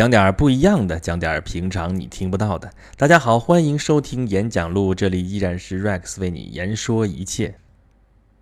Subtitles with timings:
[0.00, 2.70] 讲点不一样的，讲点平常你听不到的。
[2.96, 7.56] 大家好，欢迎收听演讲录，这里依然是 Rex 为你言说一切。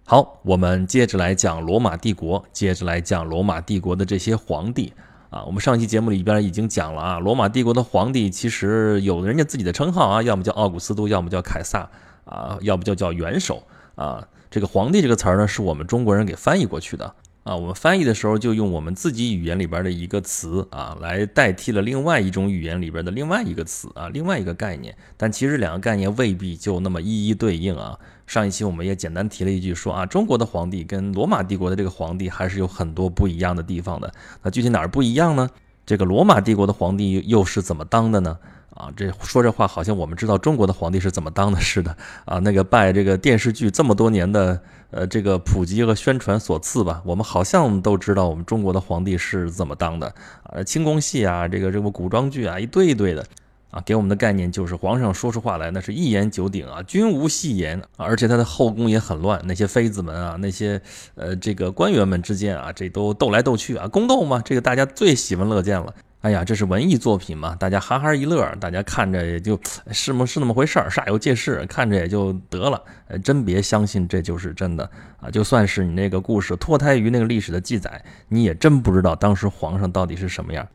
[0.04, 4.92] 好，我们接着来讲罗马帝国，接着来讲罗马帝国的这些皇帝
[5.30, 5.42] 啊。
[5.46, 11.90] 我们上期节目里边已经讲了啊，罗马帝国的皇帝其实有人家自己的称号啊，要么叫奥古斯都，要么叫凯撒
[12.24, 13.64] 啊，要不就叫元首
[13.96, 14.28] 啊。
[14.48, 17.16] 这个皇帝这个词儿呢，是我们中国人给翻译过去的。
[17.48, 24.94] 啊，我们翻译的时候就用我们自己语言里边的一个词啊，来代替了另外一种语言里边的另外一个词啊，另外一个概念。
[25.16, 27.98] 但其实两个概念未必就那么一一对应啊。
[28.26, 34.12] 上一期我们也简单提了一句，说啊，中国的皇帝跟罗马帝国的这个皇帝还是有很多不一样的地方的。
[34.42, 35.48] 那具体哪儿不一样呢？
[35.86, 38.36] 这个罗马帝国的皇帝又是怎么当的呢？
[38.78, 42.38] 啊，这说这话好像我们知道中国的皇帝是怎么当的似的啊。
[42.38, 44.58] 那个拜这个电视剧这么多年的。
[44.90, 50.10] 呃，这个普及和宣传所赐吧，我们好像都知道我们中国的皇帝是怎么当的
[50.44, 53.22] 啊，清宫戏啊，这个这个古装剧啊，一堆一堆的
[53.70, 60.80] 啊，给我们的概念就是皇上说出话来那是一言九鼎啊，君无戏言，而且他的后宫也很乱，那些妃子们啊，那些
[61.16, 65.94] 呃这个官员们之间啊，这都斗来斗去啊，宫斗嘛，这个大家最喜闻乐见了。
[66.20, 69.58] 哎呀，这是文艺作品嘛，大家哈哈一乐，大家看着也就
[69.92, 72.82] 是么是那么回事儿，煞有介事，看着也就得了。
[73.06, 74.90] 呃，真别相信这就是真的
[75.20, 75.30] 啊！
[75.30, 80.66] 就算是你那个故事脱胎于那个历史的记载，你也真不知道当时皇上到底是什么样。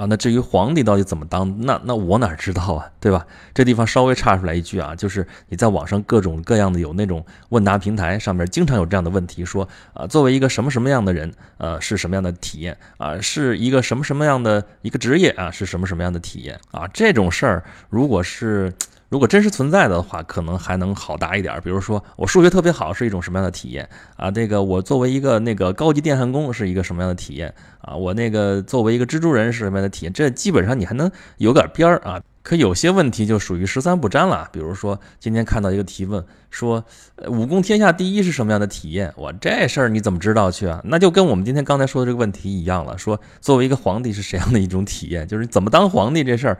[0.00, 3.26] 啊，那至于皇帝到底怎么当，那那我哪知道啊，对吧？
[3.52, 13.20] 这地方稍微插出来一句啊，就是你在网上各种各样的有那种问答平台上面，经常有这样的问题，说啊，作为一个什么什么样的人，呃，是什么样的体验啊？
[13.20, 15.50] 是一个什么什么样的一个职业啊？
[15.50, 16.88] 是什么什么样的体验啊？
[16.88, 18.72] 这种事儿，如果是。
[19.10, 21.60] 如果真实存在的话，可能还能好答一点。
[21.64, 24.30] 比如说，我数学特别好是一种什么样的体验啊？
[24.30, 27.96] 这个我作为一个那个高级电焊工是一个什么样的体验啊？
[27.96, 30.12] 我那个作为一个蜘蛛人是什么样的体验？
[30.12, 32.22] 这基本上你还能有点边儿啊。
[32.42, 34.48] 可有些问题就属于十三不沾了。
[34.52, 36.84] 比如说，今天看到一个提问说，
[37.26, 39.12] 武功天下第一是什么样的体验？
[39.16, 40.80] 我这事儿你怎么知道去啊？
[40.84, 42.96] 那就跟我们今天刚才说的这个问题一样了。
[42.96, 45.26] 说作为一个皇帝是谁样的一种体验？
[45.26, 46.58] 就是怎么当皇帝这事儿。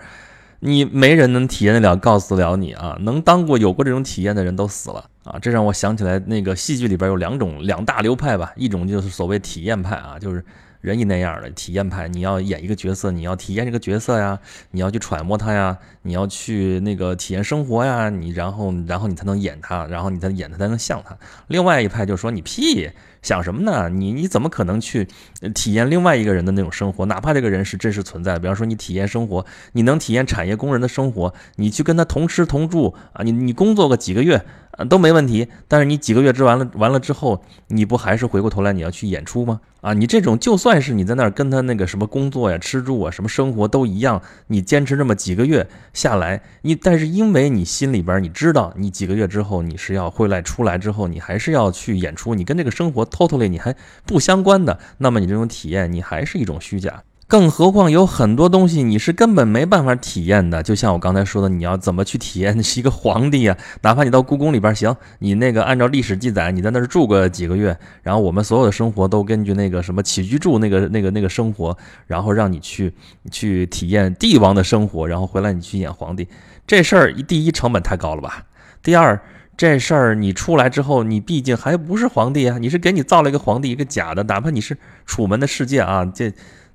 [0.60, 2.97] 你没人能体验得了，告诉得了你啊！
[3.00, 5.38] 能当过、有过这种体验的人都死了啊！
[5.41, 10.44] 这让我想起来，那个戏剧里边有两种两大流派吧，一种就是所谓体验派啊，就是
[10.81, 14.39] 人家那样的体验派，你要演一个角色，你要体验这个角色呀，
[14.71, 21.17] 你要去揣摩他呀，你要去那个体验生活呀，你然后然后你才能演他，然后你才演他才能像他。
[21.49, 22.91] 另外一派就说你屁。
[23.23, 23.87] 想什么呢？
[23.91, 25.07] 你你怎么可能去
[25.55, 27.05] 体验另外一个人的那种生活？
[27.05, 34.43] 哪怕这个人是真实存在的，比方说你体验生活，你能体验产业工人的生活，你去跟他同吃同住啊，你你工作个几个月。
[34.89, 39.61] 都没问题，但是你几个月之完了完了之后，你不还是回过头来你要去演出吗？
[39.81, 53.75] 啊，你这种就算是你在那儿跟他那个什么工作呀、吃住啊、什么生活都一样，你坚持这么几个月下来，你但是因为你心里边你知道，你几个月之后你是要回来出来之后，你还是要去演出，你跟这个生活 totally 你还
[54.05, 57.03] 不相关的，那么你这种体验你还是一种虚假。
[57.31, 63.57] 更何况有很多东西你是根本没办法体验的，就像我刚才说的，你要怎么去体验是一个皇帝呀？
[63.83, 72.93] 哪怕你到故宫里边行，你那个按照历史记载，你在那儿住个几个月，然后我们所有的生活都根据那个什么起居住那个那个那个生活，然后让你去
[73.31, 76.27] 去体验帝王的生活，然后回来你去演皇帝，
[76.67, 78.43] 这事儿第一成本太高了吧？
[78.83, 79.23] 第二
[79.57, 84.77] 这事儿你出来之后，你毕竟还不是皇帝啊，你是给你造了一个皇帝，一个假的，哪怕你是
[85.07, 86.33] 楚门的世界啊，这。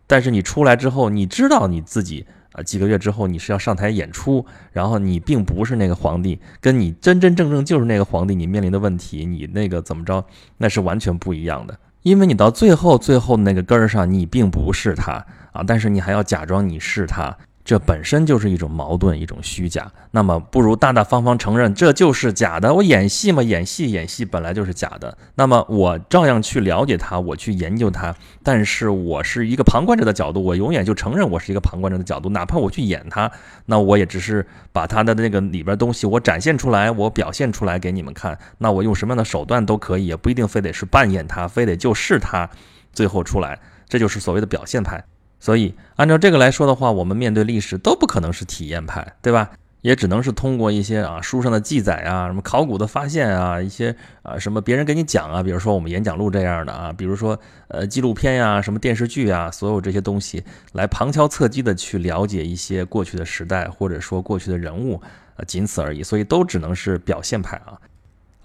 [0.07, 10.23] 但是你出来之后，你知道你自己啊，几个月之后你是要上台演出，然后你并不是那个皇帝，跟你真真正正就是那个皇帝，你面临的问题，你那个怎么着，
[10.57, 11.77] 那是完全不一样的。
[12.03, 17.35] 因为你到最后最后那个根儿上，你并不是他啊，但是你还要假装你是他。
[17.65, 19.91] 这本身就是一种矛盾，一种虚假。
[20.11, 22.71] 那么，不如大大方方承认这就是假的。
[22.71, 25.17] 我演戏嘛，演戏演戏本来就是假的。
[25.33, 28.15] 那么，我照样去了解它，我去研究它。
[28.43, 32.29] 但是我是一个旁观者的角度，我永远就承认我是一个旁观者的角度。
[32.29, 33.31] 哪怕我去演它，
[33.65, 38.37] 那我也只是把它的那个里边东西我展现出来，我表现出来给你们看。
[38.59, 42.47] 那我用什么样的手段都可以，也不一定非得是扮演它，非得就是它，
[42.93, 43.59] 最后出来，
[43.89, 45.03] 这就是所谓的表现派。
[45.39, 49.51] 所以，按照这个来说的话，我们面对历史都不可能是体验派，对吧？
[49.81, 60.43] 也只能是通过一些啊书上的记载啊，什么考古的发现啊，一些啊什么别人给你讲啊，比如说我们演讲录这样的啊，比如说呃纪录片呀，什么电视剧啊，所有这些东西
[60.73, 64.99] 来旁敲侧击的去了解一些过去的时代或者说过去的人物，
[65.35, 66.01] 呃，仅此而已。
[66.01, 67.77] 所以都只能是表现派啊。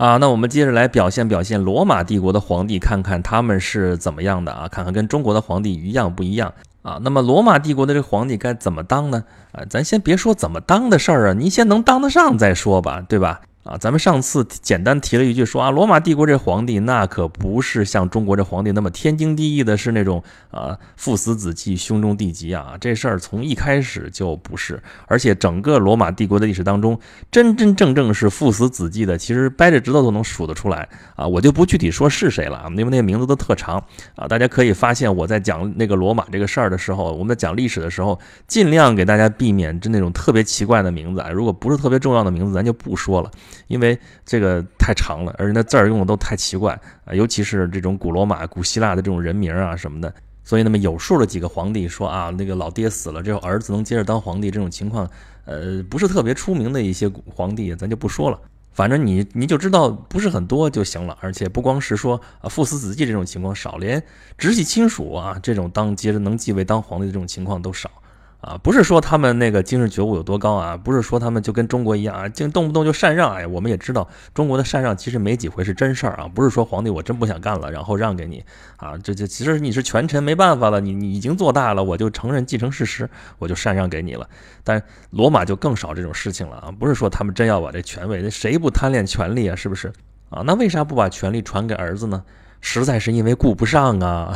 [0.00, 4.67] 啊，那我们接着来表现表现罗马帝国的皇帝，看看他们是怎么样的啊？
[4.67, 6.99] 看看跟中国的皇帝一样不一样啊？
[7.02, 9.23] 那么罗马帝国的这皇帝该怎么当呢？
[9.52, 13.43] 啊，咱先别说怎么当的事儿啊，您先能当得上再说吧，对吧？
[13.62, 24.82] 啊，咱们上次简单提了一句，说啊，罗马帝国这皇帝那可不是像中国这皇帝那么天经地义的，是那种啊父死子继、兄终弟及啊，这事儿从一开始就不是。
[25.06, 26.98] 而且整个罗马帝国的历史当中，
[27.30, 31.26] 真真正正是父死子继的，其实掰着指头都能数得出来啊。
[31.26, 33.76] 我就不具体说是谁了，因为那些名字都特长
[34.16, 34.26] 啊。
[34.26, 38.18] 大家可以发现，我在讲那个罗马这个事儿的时候，我们在讲历史的时候，
[38.48, 41.28] 尽量给大家避免就那种特别奇怪的名字啊。
[41.28, 43.30] 如果不是特别重要的名字，咱就不说了。
[43.69, 46.73] 因为这个太长了，而且那字儿用的都太奇怪
[47.05, 50.12] 啊，尤其是这种古罗马、古希腊的这种人名啊什么的。
[50.43, 55.08] 所以，那么有数的几个皇帝说啊，那个老爹死了之后，儿子能接着当皇帝，这种情况，
[55.44, 58.41] 呃，不是特别出名的一些皇帝，咱就不说了。
[58.73, 61.17] 反正你你就知道不是很多就行了。
[61.20, 64.03] 而且不光是说啊父死子继这种情况少，连
[64.38, 67.91] 直系亲属啊这种当接着能继位当皇帝的这种情况都少。
[68.40, 73.34] 啊，不是说他们那个精神觉悟有多高啊，不是说他们就跟中国一样啊，竟动不动就禅让。
[73.34, 78.42] 哎，我们也知道中国的禅让其实没几回是真事儿啊，不是说皇帝我真不想干了，然后让给你
[78.78, 83.08] 啊，这这其实你是权臣没办法了，你你已经做大了，我就承认继承事实，
[83.38, 84.26] 我就禅让给你了。
[84.64, 89.54] 但罗马就更少这种事情了啊，不是说他们真要把这权位，那谁不贪恋权力啊？
[89.54, 89.93] 是不是
[90.31, 90.43] 啊？
[90.46, 92.25] 那为啥不把权力传给儿子呢？
[92.60, 94.32] 实在是因为顾不上啊，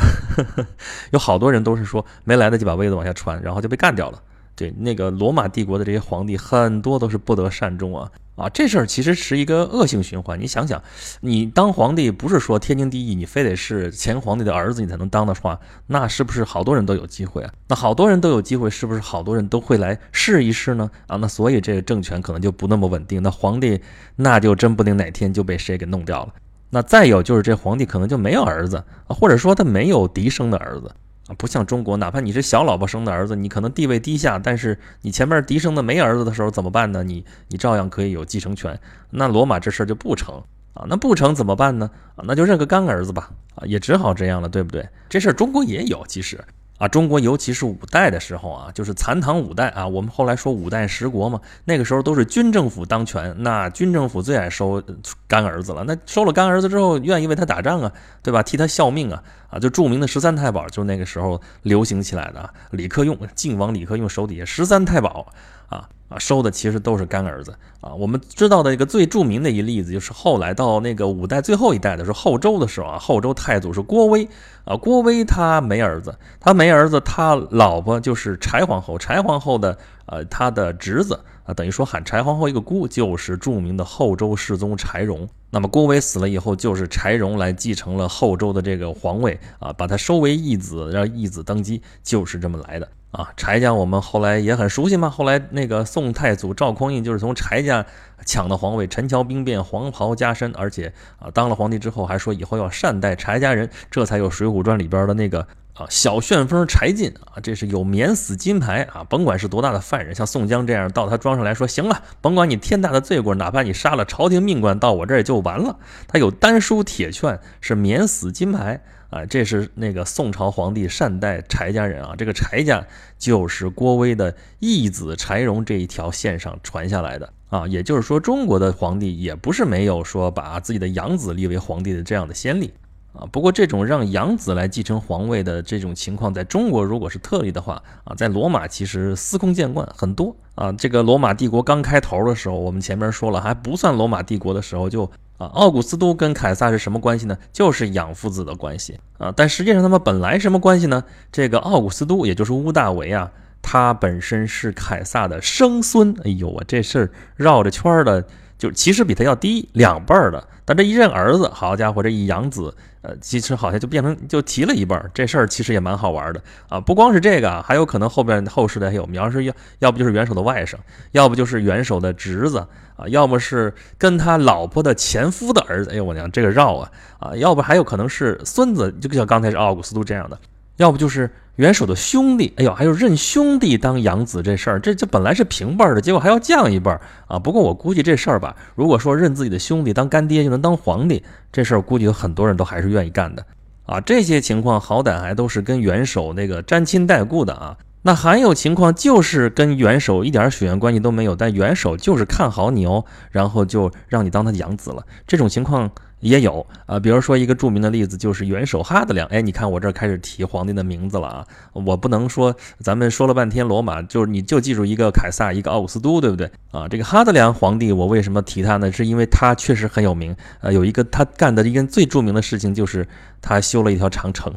[1.13, 4.23] 有好多人都是说没来得及把位子往下传，然后就被干掉了。
[4.57, 8.49] 对，那个罗马帝国的这些皇帝很多都是不得善终啊啊！
[8.49, 10.41] 这事儿其实是一个恶性循环。
[10.41, 10.81] 你想想，
[11.23, 17.53] 你当皇帝不是说天经地义，你非得是前皇帝的儿子你才能当的话，那是不是好多人都有机会啊？
[17.67, 20.89] 那好多人都有机会，是不是好多人都会来试一试呢？
[21.09, 23.21] 啊，那所以这个政权可能就不那么稳定。
[23.21, 23.81] 那皇帝
[24.15, 26.33] 那就真不定哪天就被谁给弄掉了。
[26.75, 30.91] 那再有就是这皇帝可能就没有儿子，或者说他没有嫡生的儿子
[31.29, 37.05] 啊，不像中国，哪怕你是小老婆生的儿子，你可能地位低下，但是你前面嫡生的没儿子的时候怎么办呢？
[37.05, 38.77] 你你照样可以有继承权。
[39.11, 40.43] 那罗马这事儿就不成
[40.73, 41.89] 啊，那不成怎么办呢？
[42.17, 44.85] 啊，那就认个干儿子吧啊，也只好这样了，对不对？
[45.09, 46.43] 这事儿中国也有，其实。
[46.79, 54.83] 啊，中国尤其是五代的时候啊，就是残唐五代啊，我们后来说五代十国嘛，那个时候都是军政府当权，那军政府最爱收
[55.29, 55.85] 干儿子了。
[55.85, 57.93] 那收了干儿子之后，愿意为他打仗啊，
[58.23, 58.43] 对吧？
[58.43, 62.53] 替他效命啊，啊，就著名的十三太保，就那个时候流行起来的啊。
[62.73, 65.33] 李克用，晋王李克用手底下十三太保
[65.69, 65.89] 啊。
[66.15, 67.93] 啊，收的其实都是干儿子啊。
[67.93, 74.29] 我们知道的一个最著名的一例子，就是后来到那个五代最后一代的时候，后周的时候啊，后周太祖是郭威
[74.65, 74.77] 啊。
[74.77, 79.77] 郭威他没儿子，他没儿子，他老婆就是柴皇后，柴皇后的
[80.07, 85.29] 呃他的侄子啊，等于说喊柴皇后一个姑，就是著名的后周世宗柴荣。
[85.51, 92.89] 那么郭威死了以后，就是柴荣来继承了后周的这个皇位啊，把他收为义子，让义子登基，就是这么来的。
[93.13, 95.09] 啊，柴家我们后来也很熟悉嘛。
[95.09, 97.87] 后来那个宋太祖赵匡胤就是从柴家
[98.27, 115.79] 抢的皇位，陈桥兵变，黄袍加身，而且啊当了皇帝之后还说以后要善待柴家人，这才有《水浒传》里边的那个啊小旋风柴进啊，这是有免死金牌啊，甭管是多大的犯人，像宋江这样到他庄上来说，行了，甭管你天大的罪过，哪怕你杀了朝廷命官，到我这儿就完了。
[116.09, 118.83] 他有丹书铁券，是免死金牌。
[119.11, 122.85] 啊，这是那个宋朝皇帝善待柴家人啊，这个柴家
[123.17, 132.75] 就是郭威的义子柴荣这一条线上传下来的啊，也就是说，中国的皇帝也不是没有说把自己的养子立为皇帝的这样的先例
[133.13, 133.23] 啊。
[133.31, 140.73] 不过，这种让养子来继承皇位的这种情况，在中国如果是特例的话啊，在罗马其实司空见惯很多啊。
[140.73, 145.09] 这个罗马帝国刚开头的时候，我们前面说了，还不算罗马帝国的时候就。
[145.55, 147.37] 奥古斯都跟凯撒是什么关系呢？
[147.53, 149.33] 就是养父子的关系啊。
[149.37, 151.05] 但实际上他们本来什么关系呢？
[151.31, 153.31] 这个奥古斯都，也就是屋大维啊，
[153.63, 156.15] 他本身是凯撒的生孙。
[156.25, 158.25] 哎呦，我这事儿绕着圈儿的，
[158.59, 160.43] 就其实比他要低两辈儿的。
[160.65, 165.11] 但这一认儿子，好家伙，这一养子，呃，其实好像就变成就提了一辈儿。
[165.13, 166.81] 这事儿其实也蛮好玩的啊。
[166.81, 170.77] 不光是这个，还有可能后边后世的还有，要是要要不就是元首的外甥，
[171.13, 172.67] 要不就是元首的侄子。
[172.97, 180.39] 啊，要么是跟他老婆的前夫的儿子，哎呦我娘，这个绕啊啊，要不还有可能是孙子，就像刚才是奥古斯都这样的，
[180.77, 187.39] 要不就是元首的兄弟，哎呦，还有认兄弟当养子这事儿，这这本来是平辈儿的，结果还要降一辈儿啊。
[187.39, 193.47] 不过我估计这事儿吧，如果说认自己的兄弟当干爹就能当皇帝，这事儿估计有很多人都还是愿意干的
[193.87, 194.01] 啊。
[194.01, 197.77] 这些情况好歹还都是跟元首那个沾亲带故的啊。
[198.03, 205.07] 那还有情况就是跟元首一点血缘关系都没有，但元首就是看好你哦，然后就让你当他的养子了。
[205.27, 205.91] 这种情况。
[206.25, 209.29] 也有啊，比如说一个著名的例子就是元首哈德良。
[209.29, 216.89] 哎，你看我这开始提皇帝的名字了啊，我不能说咱们说了半天罗马，就是你就记住一个凯撒，一个奥古斯都，对不对啊？
[216.89, 218.91] 这个哈德良皇帝，我为什么提他呢？
[218.91, 220.35] 是因为他确实很有名。
[220.63, 223.07] 呃，有一个他干的一件最著名的事情就是
[223.43, 224.51] 他修了一条长城。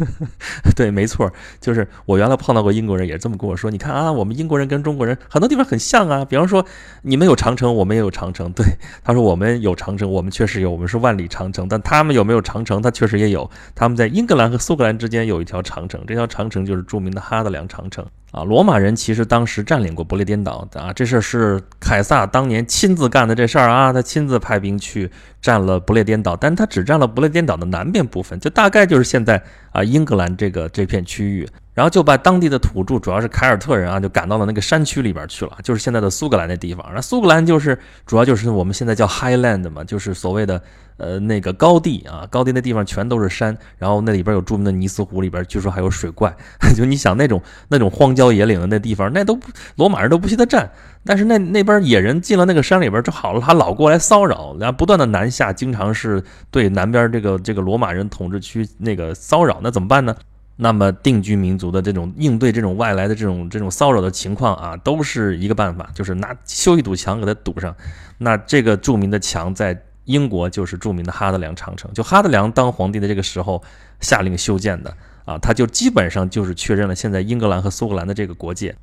[0.76, 3.70] 对，没错，就是我原来碰到过英国人也这么跟我说。
[3.70, 6.66] 你看啊，我们英国人跟中国人很多地方很像啊，比方说
[7.00, 8.52] 你们有长城，我们也有长城。
[8.52, 8.66] 对，
[9.02, 10.97] 他说我们有长城，我们确实有，我们是。
[10.98, 12.82] 万里长城，但他们有没有长城？
[12.82, 13.50] 他确实也有。
[13.74, 18.42] 他们在英格兰和苏格兰之间有一条长城，这条长城就是著名的哈德良长城啊。
[18.44, 31.48] 罗马人其实当时占领过不列颠岛啊，这事儿是凯撒当年亲自干的这事儿啊，他亲自派兵去占了不列颠岛，但他只占了不列颠岛的南边部分，就大概就是现在啊英格兰这个这片区域。
[31.78, 36.84] 然后就把当地的土著，主要是凯尔特人啊，就赶到了那个山区里边去了，就是现在的苏格兰那地方。
[36.92, 40.60] 那苏格兰就是主要就是我们现在叫 Highland 嘛，就是所谓的
[40.96, 46.36] 呃那个高地啊，高地那地方全都是山，然后那里边有著名的尼斯湖，里边据说还有水怪。
[46.74, 49.38] 就你想那种那种荒郊野岭的那地方，那都
[49.76, 50.68] 罗马人都不稀得占。
[51.04, 56.20] 但是那那边野人进了那个山里边就好了，他老过来骚扰，然后不断的南下，经常是
[56.50, 60.16] 对南边这个这个罗马人统治区那个骚扰，那怎么办呢？
[60.60, 67.72] 那么定居民族的这种应对这种外来的这种这种骚扰的情况啊，都是一个办法，就是拿修一堵墙给它堵上。
[68.18, 73.62] 那这个著名的墙在英国就是著名的哈德良长城，就哈德良当皇帝的这个时候
[74.00, 74.92] 下令修建的
[75.24, 78.74] 啊，他就基本上就是确认了现在英格兰和苏格兰的这个国界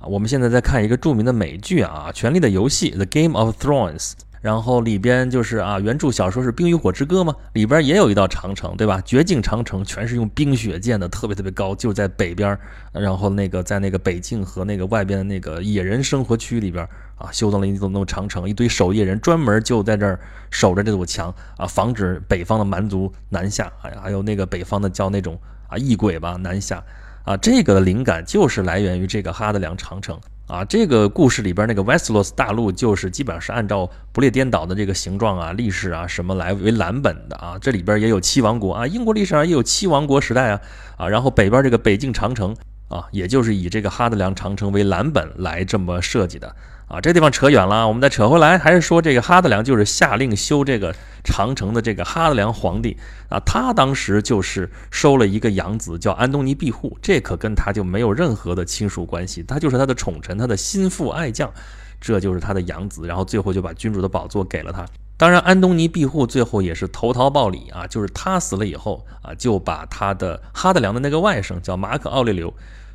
[0.00, 0.06] 啊。
[0.06, 4.14] 我们现在在看一个著名的美剧啊，《权力的游戏》The Game of Thrones。
[4.42, 9.00] 然后里边就是啊，原著小说是《冰与火之歌》嘛，里边也有一道长城，对吧？
[9.02, 12.58] 绝境长城全是用冰雪建的，特别特别高，就在北边。
[12.92, 16.84] 然后那个在那个北境和那个外边的那个野人生活区里边
[17.14, 20.18] 啊，修造了一座那种长城，一堆守夜人专门就在这儿
[20.50, 23.72] 守着这堵墙啊，防止北方的蛮族南下。
[23.82, 26.82] 哎，还有那个北方的叫那种啊异鬼吧南下
[27.24, 30.18] 啊，这个的灵感就是来源于这个哈德良长城。
[30.52, 37.56] 啊，这个故事里边那个 Westeros 大陆就是基本上是按照不列颠岛的这个形状啊、历史啊什么来为蓝本的啊。
[37.58, 40.60] 这里边也有七王国啊，英国历史上也有七王国时代啊
[40.98, 41.08] 啊。
[41.08, 42.54] 然后北边这个北境长城
[42.88, 46.54] 啊，也就是以这个哈德良长城为蓝本来这么设计的。
[46.92, 50.94] 啊，这地方扯远了，我们再扯回来，还是说这个哈德良就是下令修这个
[51.24, 52.98] 长城的这个哈德良皇帝
[53.30, 61.50] 啊，他当时就是收了一个养子叫安东尼庇护，这可跟他就没有任何的亲属关系，他就是他的宠臣，他的心腹爱将，
[61.98, 64.84] 这就是他的养子，然后最后就把君主的宝座给了他。
[65.16, 72.52] 当然，安东尼庇护最后也是投桃报李啊，就是他死了以后啊，就把他的哈德良的那个外甥叫马可奥利留。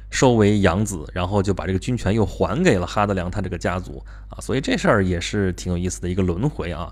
[0.10, 6.92] 收为养子，然后就把这个军权又还给了哈德良他这个家族啊，所以这事儿也是挺有意思的一个轮回啊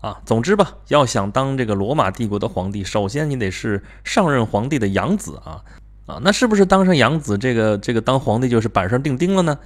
[0.00, 5.62] 啊，总之吧，要想当这个罗马帝国的皇帝，首先你得是上任皇帝的养子啊
[6.06, 9.58] 啊，那是不是当上养子，这个这个当皇帝就是板上钉钉了呢？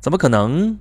[0.00, 0.78] 怎么可能？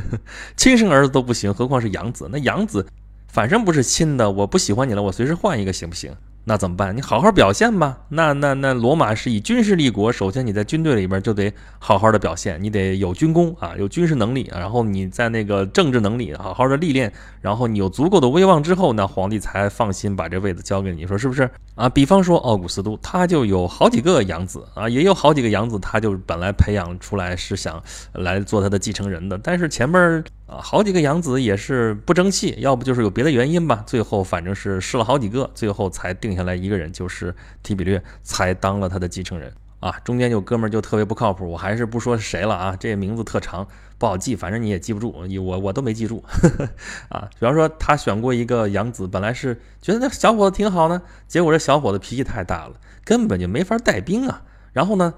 [0.56, 2.28] 亲生儿子都不行，何况是养子？
[2.30, 2.86] 那养子
[3.26, 6.14] 反正不是亲的，我不喜欢你了，我随时换一个行不行？
[6.48, 6.96] 那怎么办？
[6.96, 7.98] 你好好表现吧。
[8.08, 17.12] 那那那，罗马是以军事立国，首先你在军队里边就得好好的表现，你得有军功啊，有军事能力，然后你在那个政治能力好好的历练，
[17.42, 21.86] 然后你有足够的威望之后，那皇帝才放心把这位子交给你，说是不是啊？
[21.86, 27.82] 比方说奥古斯都，他就有好几个养子啊，也有好几个养子，他就本来培养出来是想
[28.14, 36.37] 来做他的继承人的，但是前面啊好几个养子也是不争气，要不就是有别的原因吧，最后反正是试了好几个，最后才定。
[36.38, 39.90] 下来一个人就是提比略，才当了他的继承人啊。
[40.04, 42.76] 中间有哥们儿就特别不靠谱，我还是不说谁了啊。
[42.78, 43.66] 这名字特长，
[43.98, 45.12] 不好记，反正你也记不住，
[45.44, 46.24] 我我都没记住
[47.10, 47.28] 啊。
[47.38, 54.42] 比方说他选过一个养子，本来是觉得那小伙子挺好呢，结果这小伙子脾气太大了，根本就没法带兵啊。
[54.72, 55.12] 然后呢，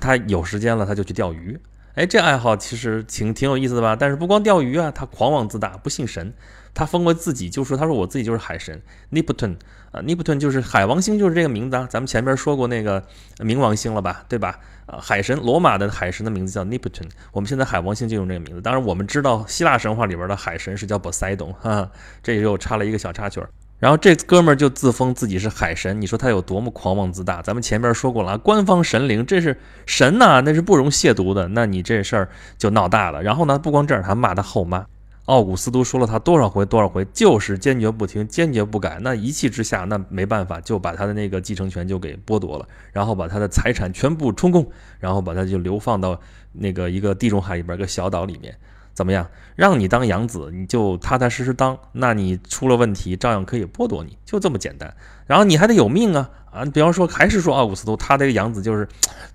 [0.00, 1.60] 他有时间了，他就去钓鱼。
[1.94, 3.94] 哎，这爱好其实挺挺有意思的吧？
[3.94, 6.34] 但是不光钓鱼啊，他狂妄自大，不信神。
[6.74, 9.56] 他封过自己，就说他说我自己就是海神 Nipton
[9.92, 11.86] 啊，Nipton 就是海王星，就是这个名字啊。
[11.88, 13.02] 咱们前边说过那个
[13.38, 14.58] 冥王星了吧，对吧？
[14.86, 18.60] 啊，海神罗马的海神的名字叫 Nipton，我们现在海王星就用这个名字。
[18.60, 21.90] 当然，我们知道希腊神话里边的海神是叫 Poseidon，，哈，
[22.22, 23.48] 这又插了一个小插曲儿。
[23.78, 27.40] 然后这哥们儿就自封自己是海神，你说他有多么狂妄自大？
[27.42, 31.48] 咱们前边说过了啊，官方神灵，这是神呐，那是不容亵渎的。
[31.48, 32.28] 那你这事儿
[32.58, 33.22] 就闹大了。
[33.22, 34.86] 然后呢，不光这儿，还骂他后妈。
[35.26, 38.98] 奥古斯都说了他多少回多少回，就是坚决不听，坚决不改。
[39.00, 46.20] 那一气之下，那没办法，就把他的那个继承权就给剥夺了，然后把他的财产全部充公，然后把他就流放到
[46.52, 48.54] 那个一个地中海里边一个小岛里面。
[48.92, 49.26] 怎么样？
[49.56, 51.76] 让你当养子，你就踏踏实实当。
[51.90, 54.94] 那你出了问题，照样可以剥夺你，就这么简单。
[55.26, 56.64] 然后你还得有命啊啊！
[56.66, 58.86] 比方说，还是说奥古斯都，他这个养子就是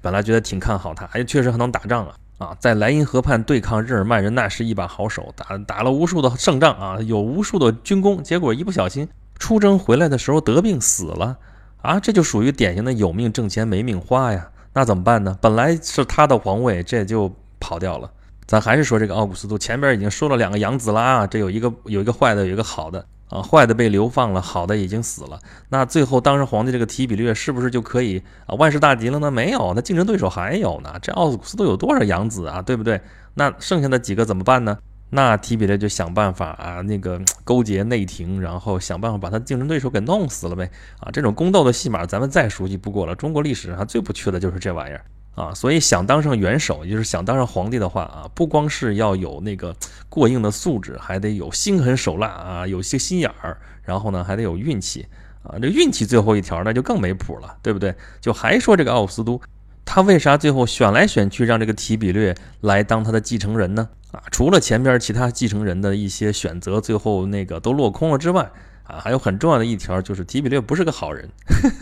[0.01, 8.23] 本来觉得挺看好他，哎，确实还能打仗啊啊，在莱茵河畔对抗日耳曼人，那是一把好手，打打了无数的胜仗啊，有无数的军功。
[8.23, 11.37] 结果一不小心出征回来的时候得病死了
[11.81, 14.49] 啊，这就属于典型的有命挣钱没命花呀。
[14.73, 15.37] 那怎么办呢？
[15.41, 17.29] 本来是他的皇位，这就
[17.59, 18.09] 跑掉了。
[18.45, 25.39] 咱还是说这个奥古斯都前边已经说了两个养子啦，这有一个有一个坏的，有一个好的啊，坏的被流放了，好的已经死了。
[25.69, 29.29] 那最后当上皇帝这个提比略是不是就可以啊万事大吉了呢？
[29.29, 30.93] 没有，他竞争对手还有呢。
[31.01, 32.99] 这奥古斯都有多少养子啊，对不对？
[33.35, 34.77] 那剩下的几个怎么办呢？
[35.11, 40.69] 那提比略就想办法啊，那个勾结内廷，然后想办法把他竞争对手给弄死了呗。
[40.99, 45.03] 啊，这种宫斗的戏码咱们再熟悉不过了，中国历史上最不缺的就是这玩意儿。
[45.35, 49.73] 啊，所以想当上元首，也就是想当上皇帝的话啊，不光是要有那个
[50.09, 55.05] 过硬的素质，还得有心狠手辣啊，有些心眼儿，然后呢还得有运气
[55.43, 55.55] 啊。
[55.61, 57.95] 这运气最后一条那就更没谱了，对不对？
[58.19, 59.39] 就还说这个奥古斯都，
[59.85, 63.87] 他为啥最后选来选去让这个提比略来当他的继承人呢？
[64.11, 68.51] 啊，除了前边其他继承人的一些选择最后那个都落空了之外，
[68.83, 71.29] 啊，还有很重要的一条就是提比略不是个好人。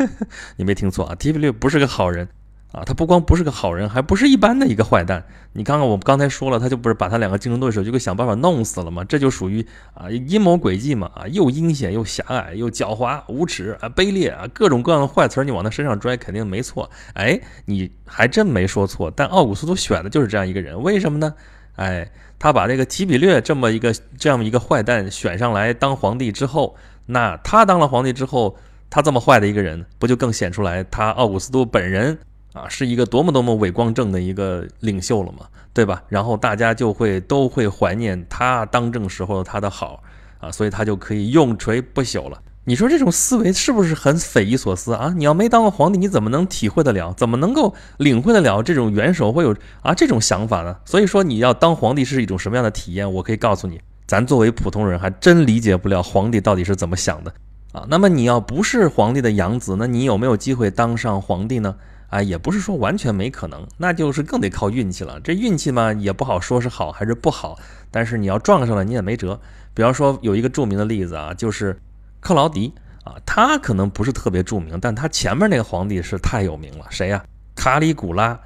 [0.58, 2.27] 你没听错啊，提比略不是个好人。
[2.74, 5.24] 啊，他不光不是个好人，还不是一般的一个坏蛋。
[5.54, 9.04] 你看看，我们刚才说了，他就不是把他两个竞争对手就给想办法弄死了吗？
[9.06, 16.92] 这就属于啊阴谋诡计嘛，啊又阴险又狭隘又狡猾无耻啊卑劣啊各种各样的坏词你往他身上拽肯定没错。
[17.14, 19.10] 哎，你还真没说错。
[19.16, 21.34] 但奥古斯都选的就是这样一个人，为什么呢？
[21.78, 28.58] 哎，他把这个提比略这么一个这样一个坏蛋选上来当皇帝之后，那他当了皇帝之后，
[28.90, 32.20] 他这么坏的一个人，不就更显出来他奥古斯都本人？
[32.58, 36.02] 啊，是一个多么多么伟光正的一个领袖了嘛，对吧？
[36.10, 40.02] 然后大家就会都会怀念他当政时候他的好
[40.40, 42.40] 啊，所以他就可以永垂不朽了。
[42.66, 45.14] 你说这种思维是不是很匪夷所思啊？
[45.16, 47.14] 你要没当过皇帝，你怎么能体会得了？
[47.16, 50.76] 怎么能够领会得了这种元首会有啊这种想法呢？
[50.84, 53.14] 所以说你要当皇帝是一种什么样的体验？
[53.14, 57.34] 我可以告诉你，咱作为普通人还真理解不了皇帝到底是怎么想的
[57.72, 57.86] 啊。
[57.88, 61.76] 那么你要不是皇帝的养子，那你有没有机会当上皇帝呢？
[62.10, 65.20] 啊，也不是说完全没可能，那就是更得靠运气了。
[65.20, 67.60] 这运气嘛，也不好说是好还是不好。
[67.91, 69.39] 但是你要撞上了，你也没辙。
[69.74, 71.80] 比方说有一个著名的例子啊，就是
[72.20, 76.86] 克劳迪啊，他可能不是特别著名，但他前面那个皇帝是太有名了。
[76.89, 77.24] 谁呀？
[77.56, 78.39] 卡里古拉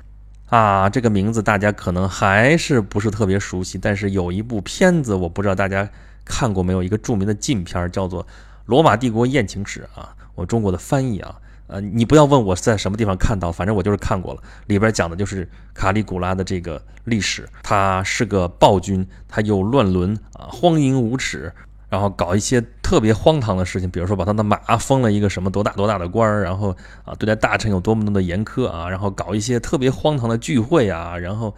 [0.49, 3.77] 啊，这个名字大家可能还是不是特别熟悉。
[3.77, 5.87] 但是有一部片子，我不知道大家
[6.25, 8.23] 看过没有，一个著名的禁片叫做
[8.65, 11.35] 《罗马帝国艳情史》啊，我中国的翻译啊。
[11.71, 14.41] 呃，你不要问我在什么地方看到，反正我就是看过了。
[14.67, 21.49] 里边讲的就是卡里古拉的这个历史，他是个暴君，他又乱伦啊，荒淫无耻，
[21.87, 31.55] 然后搞一些特别荒唐的事情，比如说把他的马封了一个什么多大多大的官儿，然后啊对待大臣有多么多么的严苛啊，然后搞一些特别荒唐的聚会啊，然后，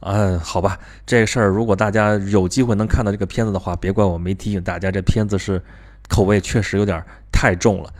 [0.00, 5.62] 嗯，好吧，这事儿如果大家有机会能看到这个片子的话，别怪我没提醒大家，这片子是
[6.06, 7.90] 口味确实有点太重了。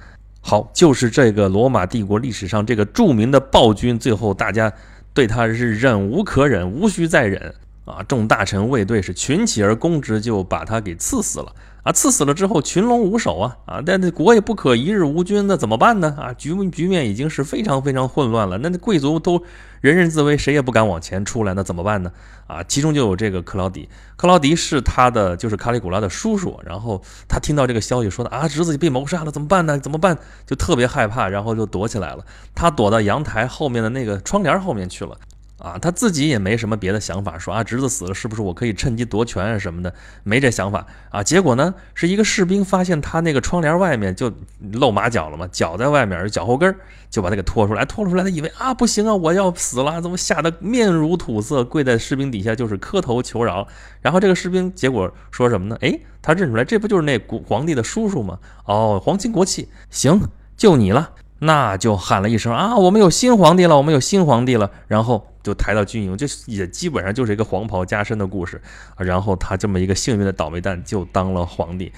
[0.47, 4.71] 好，就是这个罗马帝国历史上这个著名的暴君，最后大家
[5.15, 7.55] 对他是忍无可忍，无需再忍
[7.87, 8.03] 啊！
[8.03, 11.51] 众大臣卫队是群起而攻之，就把他给刺死了。
[11.85, 13.59] 啊，赐死了之后，群龙无首啊！
[13.66, 16.16] 啊，但那国也不可一日无君，那怎么办呢？
[16.18, 18.57] 啊，局局面已经是非常非常混乱了。
[18.57, 19.42] 那那贵族都
[19.83, 22.11] 人人自危，谁也不敢往前出来，那怎么办呢？
[22.47, 26.59] 啊，其中就有这个克劳迪，克劳迪是他的就是卡里古拉的叔叔。
[26.64, 29.79] 然后他听到这个消息，说的啊，侄子被谋杀了，怎么办呢？
[29.79, 30.16] 怎么办？
[30.47, 32.25] 就特别害怕，然后就躲起来了。
[32.55, 35.18] 他躲到阳台后面的那个窗帘后面去了。
[35.64, 39.94] 啊，他自己也没什么别的想法，说啊，侄子死了，是不是我可以趁机夺权啊什么的？
[40.22, 41.22] 没这想法啊。
[41.22, 44.31] 结果呢，是一个士兵发现他那个窗帘外面就
[44.72, 46.77] 露马脚了嘛，脚在外面，脚后跟
[47.09, 53.66] 就把他给拖出来，拖出来，他以为啊，不行啊，我要死了，怎么吓得面如土色，跪在士兵底下就是磕头求饶。
[54.03, 55.79] 然后这个士兵结果说什么呢？
[55.81, 58.38] 哎，他认出来，这不就是那皇帝的叔叔吗？
[58.66, 60.20] 哦，皇亲国戚，行，
[60.59, 61.12] 就你了。
[61.40, 68.61] 那就喊了一声啊，我们有新皇帝了，我们有新皇帝了，然后就抬到军营，这也基本上就是一个黄袍加身的故事。
[68.97, 71.92] 然后他这么一个幸运的倒霉蛋就当了皇帝，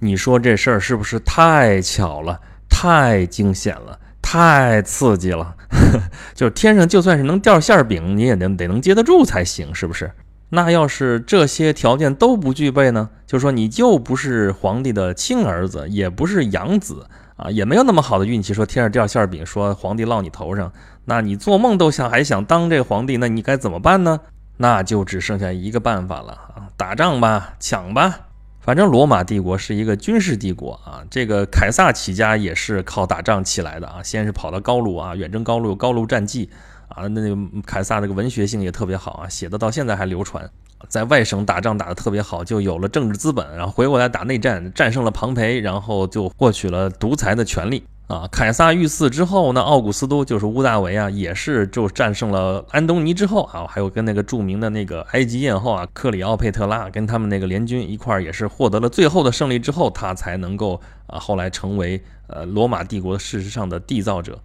[0.00, 5.54] 你说这事儿是不是太巧了，太惊险了，太刺激了？
[6.34, 10.10] 就是天上就算是能掉馅饼，你也得得能接得住才行，是不是？
[10.52, 13.08] 那要是这些条件都不具备呢？
[13.24, 17.06] 就是说你就不是皇帝的亲儿子，也不是养子
[17.40, 20.70] 啊，也没有那么好的运气，说天上掉馅饼，说皇帝落你头上，
[21.06, 24.20] 那你做梦都想还想当这个皇帝，那你该怎么办呢？
[24.58, 28.20] 那就只剩下一个办法了啊，打仗吧，抢吧。
[28.60, 36.50] 反正罗马帝国是一个军事帝国啊，这个凯撒起家也是靠打仗起来的啊，先是跑到高卢啊，远征高卢，高卢战记。
[36.88, 40.50] 啊，那个凯撒那个文学性也特别好啊，写的到现在还流传。
[40.88, 48.26] 在外省打仗打得特别好，就有了政治资本，然后回过来打内战，战胜了庞培，然后就获取了独裁的权利啊。
[48.32, 64.38] 凯撒遇刺之后，那奥古斯都就是屋大维啊，也是就战胜了安东尼之后啊，还有跟那个著名的那个埃及艳后啊克里奥佩特拉跟他们那个联军一块儿，也是获得了最后的胜利之后，他才能够啊后来成为呃罗马帝国事实上的缔造者。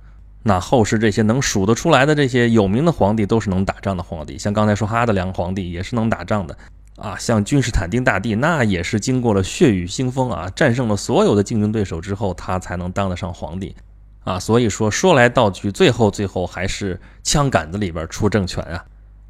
[0.47, 4.37] 那后世这些能数得出来的这些有名的皇帝，都是能打仗的皇帝。
[4.37, 6.55] 像刚才说哈德良皇帝也是能打仗的
[6.97, 7.17] 啊。
[7.17, 13.75] 像君士坦丁大帝，那也是经过了血雨腥风啊，战胜了所有的竞争对手之后，他才能当得上皇帝
[14.23, 14.37] 啊。
[14.37, 18.85] 所以说说来道去，最后最后还是枪杆子里边出政权啊。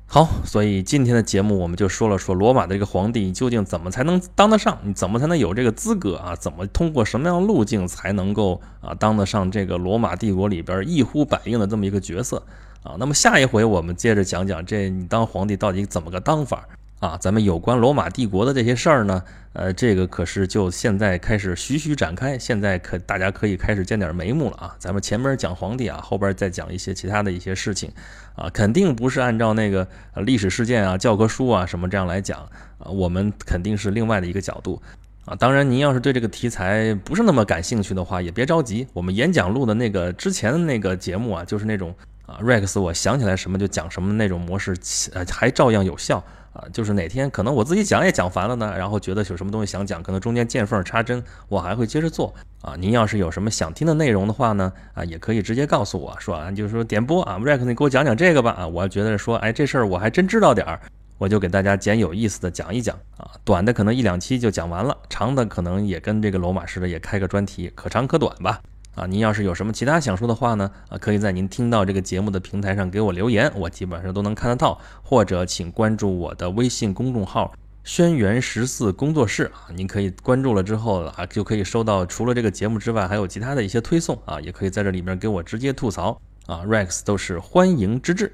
[0.08, 4.78] 好，所以今天的节目我们就说了说罗马的这个皇帝究竟怎么才能当得上？
[4.84, 6.36] 你怎么才能有这个资格啊？
[6.36, 12.42] 怎么通过什么样的路径才能够啊当得上这个罗马帝国里边一呼百应的这么一个角色
[12.84, 12.96] 啊？
[12.98, 16.66] 那么下一回我们接着讲讲这你当皇帝到底怎么个当法？
[17.06, 19.22] 啊，咱们有关罗马帝国的这些事儿呢，
[19.54, 24.76] 呃，这个可是就现在开始徐徐展开，现在可大家可以开始见点眉目了啊。
[24.80, 27.92] 咱们前面讲皇帝啊，后边再讲一些其他的一些事情，
[28.36, 32.40] 啊，肯定不是按照那个历史事件啊、教科书啊什么这样来讲
[32.80, 34.82] 啊，我们肯定是另外的一个角度
[35.26, 35.36] 啊。
[35.36, 41.94] 当然，您要是对这个题材不是那么感兴趣的话，也别着急，我们演讲录的那个之前的那个节目啊，就是那种
[42.26, 44.76] 啊，Rex，我想起来什么就讲什么那种模式，
[45.14, 46.24] 呃，还照样有效。
[46.56, 52.76] 啊，就是哪天可能我自己讲也讲烦了呢，然后觉得有什么东西想讲，可能中间见缝插针，我还会接着做啊。
[52.80, 60.80] 您要是有什么想听的内容的话呢，啊，也可以直接告诉我说啊，就是说点播啊，Rex，你给我讲讲这个吧啊，我觉得说，哎，这事儿我还真知道点儿，
[61.18, 68.62] 我就给大家捡有意思的讲一讲啊，短的可能一两期就讲完了，长的可能也跟这个罗马似的也开个专题，可长可短吧。
[68.96, 70.72] 啊，您要是有什么其他想说的话呢？
[70.90, 74.80] 啊，可以在您听到这个节目的平台上给我留言，我基本上都能看得到。
[75.04, 77.54] 或者请关注我的微信公众号
[77.84, 88.34] “轩辕十四工作室”啊，您可以关注了之后啊，就可以收到除了这个节目之外，还有其他的一些推送啊，也可以在这里面给我直接吐槽啊，Rex 都是欢迎之至。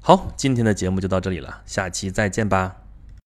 [0.00, 2.79] 好，今天的节目就到这里了，下期再见吧。